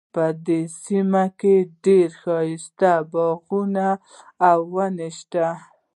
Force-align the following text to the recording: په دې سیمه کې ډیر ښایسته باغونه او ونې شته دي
په 0.15 0.25
دې 0.45 0.61
سیمه 0.83 1.25
کې 1.39 1.55
ډیر 1.83 2.09
ښایسته 2.21 2.91
باغونه 3.11 3.87
او 4.49 4.59
ونې 4.75 5.09
شته 5.19 5.45
دي 5.57 5.63